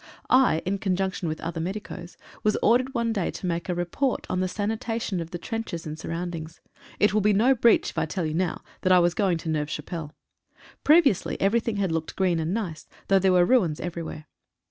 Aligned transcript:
I, 0.31 0.63
in 0.65 0.79
conjunction 0.79 1.27
with 1.27 1.39
other 1.41 1.59
medicos, 1.61 2.17
was 2.41 2.57
ordered 2.63 2.95
one 2.95 3.13
day 3.13 3.29
to 3.29 3.45
make 3.45 3.69
a 3.69 3.75
report 3.75 4.25
on 4.31 4.39
the 4.39 4.47
sanitation 4.47 5.19
of 5.19 5.29
the 5.29 5.37
trenches 5.37 5.85
and 5.85 5.99
surroundings. 5.99 6.59
It 6.99 7.13
will 7.13 7.21
be 7.21 7.33
no 7.33 7.53
breach 7.53 7.91
if 7.91 7.99
I 7.99 8.07
tell 8.07 8.25
you 8.25 8.33
now, 8.33 8.63
that 8.81 8.91
I 8.91 8.97
was 8.97 9.13
going 9.13 9.37
to 9.37 9.49
Neuve 9.49 9.69
Chapelle. 9.69 10.15
Previously 10.83 11.39
everything 11.39 11.75
had 11.75 11.91
looked 11.91 12.15
green 12.15 12.39
and 12.39 12.51
nice, 12.51 12.87
though 13.09 13.19
there 13.19 13.31
were 13.33 13.45
ruins 13.45 13.79
everywhere. 13.79 14.25